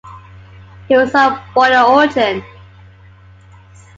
[0.87, 2.43] He was of boyar origin.